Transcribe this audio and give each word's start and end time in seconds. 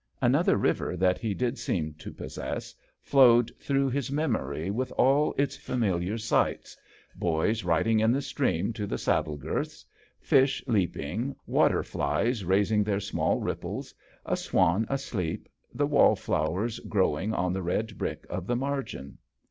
Another 0.19 0.57
river 0.57 0.97
that 0.97 1.19
he 1.19 1.35
.did 1.35 1.59
seem 1.59 1.93
to 1.99 2.11
possess 2.11 2.73
flowed 3.03 3.49
JOHN 3.49 3.53
SHERMAN. 3.53 3.65
through 3.67 3.89
his 3.91 4.11
memory 4.11 4.71
with 4.71 4.91
all 4.93 5.35
its 5.37 5.55
familiar 5.55 6.17
sights 6.17 6.75
boys 7.15 7.63
riding 7.63 7.99
in 7.99 8.11
the 8.11 8.23
stream 8.23 8.73
to 8.73 8.87
the 8.87 8.97
saddle 8.97 9.37
girths,. 9.37 9.85
fish 10.19 10.63
leaping, 10.65 11.35
water 11.45 11.83
flies 11.83 12.43
raising 12.43 12.83
their 12.83 12.99
small 12.99 13.39
ripples, 13.41 13.93
a 14.25 14.35
swan 14.35 14.87
asleep, 14.89 15.47
the 15.71 15.85
wallflowers 15.85 16.79
growing 16.79 17.31
on 17.35 17.53
the 17.53 17.61
red 17.61 17.95
brick 17.99 18.25
of 18.27 18.47
the 18.47 18.55
margin. 18.55 19.19